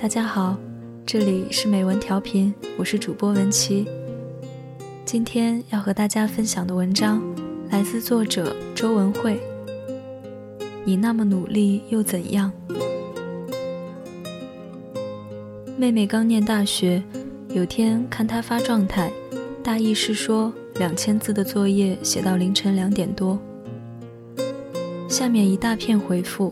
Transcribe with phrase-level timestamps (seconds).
[0.00, 0.56] 大家好，
[1.04, 3.86] 这里是美文调频，我是主播文琪。
[5.04, 7.22] 今天要和大家分享的文章
[7.68, 9.38] 来自作者周文慧。
[10.86, 12.50] 你那么努力又怎样？
[15.76, 17.02] 妹妹刚念大学，
[17.50, 19.12] 有天看她发状态，
[19.62, 23.38] 大意是说两千字的作业写到凌晨两点多。
[25.10, 26.50] 下面一大片回复，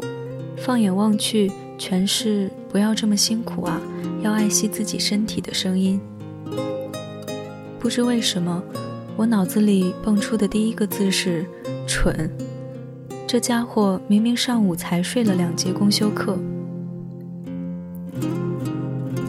[0.55, 3.81] 放眼望去全是“不要这么辛苦啊，
[4.21, 6.01] 要爱惜自己身体”的声音。
[7.79, 8.63] 不知为什么，
[9.17, 11.47] 我脑子里蹦出的第一个字是
[11.87, 12.31] “蠢”。
[13.27, 16.37] 这家伙明明上午才睡了两节公休课。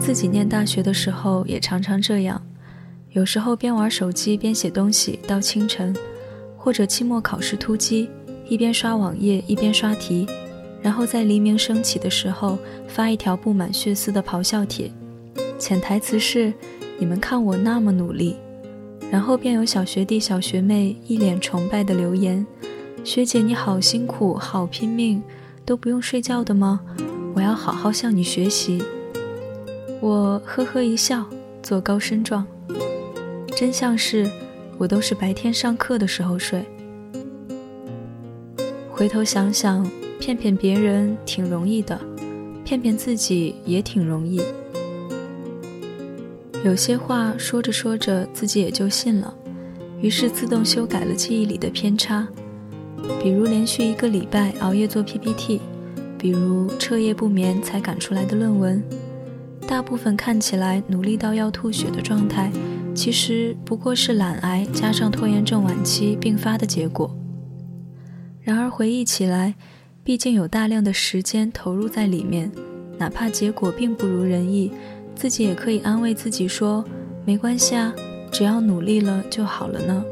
[0.00, 2.42] 自己念大学的时候也常常这样，
[3.10, 5.94] 有时候边玩手机边写东西到清晨，
[6.56, 8.10] 或者期末考试突击。
[8.48, 10.26] 一边刷网页一边刷题，
[10.82, 14.90] 然后在黎明升起的时候发一条布满血丝的咆哮帖，
[15.58, 16.52] 潜台词是：
[16.98, 18.36] 你们看我那么努力。
[19.10, 22.46] 然后便有小学弟小学妹一脸崇拜的留言：
[23.02, 25.22] 学姐你好辛苦，好拼命，
[25.64, 26.80] 都不用睡觉的吗？
[27.34, 28.82] 我要好好向你学习。
[30.00, 31.26] 我呵呵一笑，
[31.62, 32.46] 做高身状。
[33.56, 34.30] 真相是，
[34.78, 36.64] 我都是白天上课的时候睡。
[38.90, 39.84] 回头想想，
[40.20, 41.98] 骗骗别人挺容易的，
[42.62, 44.40] 骗骗自己也挺容易。
[46.62, 49.34] 有些话说着说着，自己也就信了，
[50.02, 52.28] 于是自动修改了记忆里的偏差。
[53.22, 55.58] 比如连续一个礼拜熬夜做 PPT，
[56.18, 58.84] 比如彻夜不眠才赶出来的论文，
[59.66, 62.52] 大部分看起来努力到要吐血的状态，
[62.94, 67.16] 其实不过是懒癌加上拖延症晚期并发的结果。
[68.42, 69.54] 然而回忆起来，
[70.02, 72.50] 毕竟有大量的时间投入在里面，
[72.98, 74.72] 哪怕结果并不如人意，
[75.14, 76.84] 自己也可以安慰自己说
[77.24, 77.94] ：“没关系啊，
[78.32, 80.04] 只要努力了就好了呢。”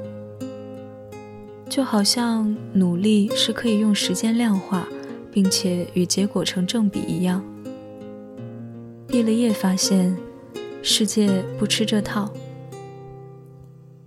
[1.68, 4.86] 就好像努力是可以用时间量化，
[5.32, 7.42] 并且与结果成正比一样。
[9.06, 10.16] 毕了业发现，
[10.82, 12.30] 世界不吃这套，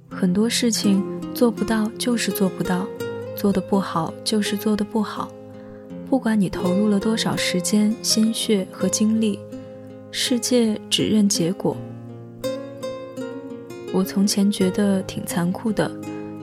[0.10, 1.04] 很多事情
[1.34, 2.88] 做不到就是做不到。
[3.36, 5.32] 做的不好就是做的不好，
[6.12, 9.40] 不管你投入了多少时间、心血和精力，
[10.12, 11.78] 世界只认结果。
[13.94, 15.90] 我从前觉得挺残酷的，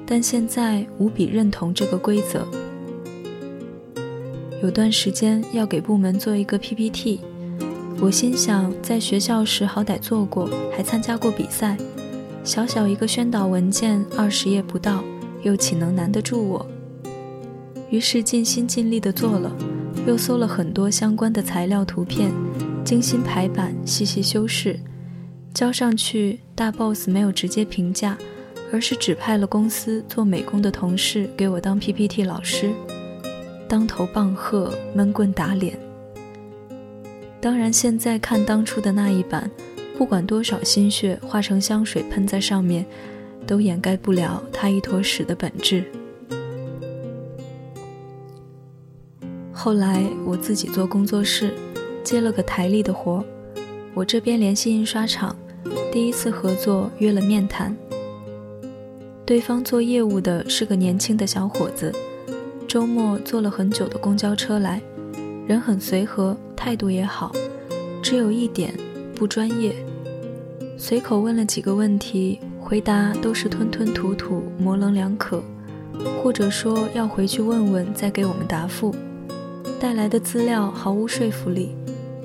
[0.06, 2.49] 但现在无比认同这个规则。
[4.62, 7.21] 有段时间要给部门做一个 PPT，
[8.00, 11.77] 我心想，在学校时好歹做过，还参加过比赛，
[12.43, 15.05] 小小一个宣导文件，二十页不到，
[15.43, 16.67] 又岂能难得住我？
[17.91, 19.50] 于是尽心尽力地做了，
[20.06, 22.31] 又搜了很多相关的材料图片，
[22.84, 24.78] 精心排版，细细修饰，
[25.54, 26.41] 交上去。
[26.54, 28.19] 大 boss 没有直接评价，
[28.72, 32.72] 而是指派了公司做美工的同事给我当 PPT 老师，
[33.69, 35.78] 当头棒喝，闷棍打脸。
[37.41, 39.49] 当然，现在看当初的那一版，
[39.97, 42.84] 不管多少心血化成香水喷在上面，
[43.47, 45.84] 都掩盖不了它一坨屎的本质。
[49.69, 51.53] 后来我自己做工作室，
[52.03, 53.23] 接了个台历的活。
[53.93, 55.37] 我这边联系印刷厂，
[55.93, 57.77] 第一次合作约了面谈。
[59.27, 61.95] 对方做业务的是个年轻的小伙子，
[62.67, 64.81] 周末坐了很久的公交车来，
[65.47, 67.31] 人很随和，态度也好，
[68.00, 68.73] 只有一点
[69.15, 69.77] 不专业。
[70.79, 75.43] 随口问了几个问题，回答都是吞吞吐吐、模棱两可，
[76.23, 78.95] 或者说要回去问问再给我们答复。
[79.81, 81.75] 带来的资料毫无说服力，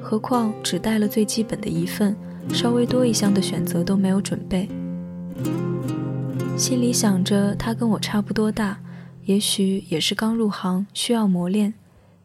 [0.02, 2.16] 何况只带了最基本的一份，
[2.50, 4.68] 稍微多一项的选择都没有准备。
[6.58, 8.80] 心里想着他跟我差不多大，
[9.26, 11.74] 也许也是刚入行，需要磨练，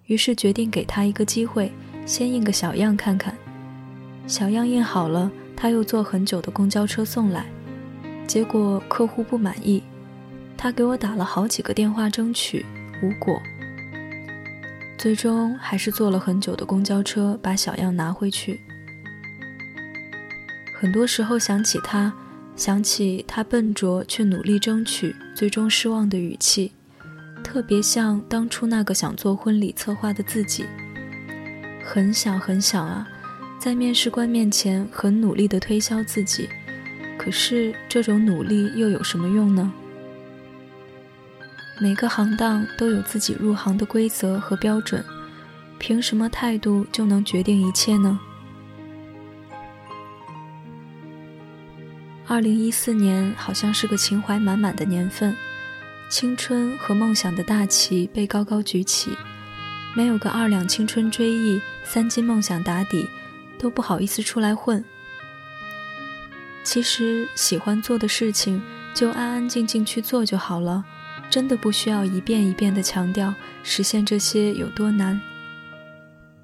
[0.07, 1.71] 于是决定给他一个机会，
[2.07, 3.37] 先印个小样看看。
[4.27, 7.47] 小样印好了，他又坐很久的公交车送来，
[8.27, 9.83] 结果客户不满意，
[10.57, 12.65] 他给我打了好几个电话争取，
[13.03, 13.39] 无果。
[14.99, 18.61] 最终还是坐了很久的公交车，把小样拿回去。
[20.75, 22.13] 很多时候想起他，
[22.57, 26.73] 想起他笨拙却努力争取，最终失望的语气，
[27.45, 30.67] 特别像当初那个想做婚礼策划的自己。
[31.85, 33.07] 很想很想啊，
[33.61, 36.49] 在面试官面前很努力地推销自己，
[37.17, 39.73] 可是这种努力又有什么用呢？
[41.81, 45.05] 每个行当都有自己入行的规则和标准
[45.79, 48.19] 凭什么态度就能决定一切呢？
[52.27, 55.37] 二零一四年好像是个情怀满满的年份
[56.11, 59.17] 青春和梦想的大旗被高高举起
[59.95, 63.09] 没有个二两青春追忆三斤梦想打底
[63.57, 64.85] 都不好意思出来混。
[66.65, 68.61] 其实喜欢做的事情
[68.93, 70.85] 就安安静静去做就好了
[71.31, 75.21] 真的不需要一遍一遍的强调实现这些有多难。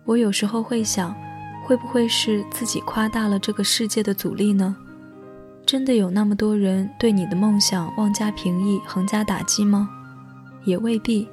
[0.04, 1.14] 我有时候会想，
[1.64, 4.76] 会不会是自己夸大了这个世界的阻力呢？
[5.64, 9.88] 真的有那么多人对你的梦想妄加评议、横加打击吗？
[10.64, 11.26] 也未必。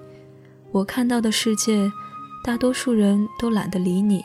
[0.71, 1.91] 我看到的世界，
[2.45, 4.23] 大多数人都懒得理你，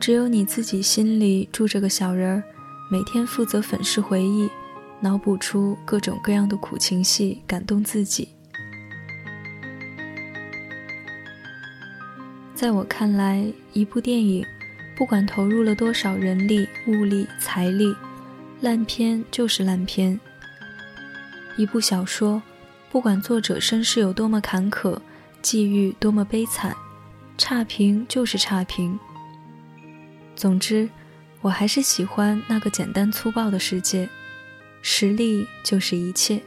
[0.00, 2.42] 只有你自己心里住着个小人儿，
[2.90, 4.50] 每天负责粉饰回忆，
[4.98, 8.30] 脑补出各种各样的苦情戏，感动自己。
[12.56, 13.44] 在我看来，
[13.74, 14.42] 一部电影，
[14.96, 17.94] 不管投入了多少人力、物力、财力。
[18.62, 20.18] 烂片就是烂片。
[21.58, 22.42] 一部小说，
[22.90, 24.98] 不管作者身世有多么坎坷，
[25.42, 26.74] 际遇多么悲惨，
[27.36, 28.98] 差评就是差评。
[30.34, 30.88] 总之，
[31.42, 34.08] 我还是喜欢那个简单粗暴的世界，
[34.80, 36.40] 实力就是一切。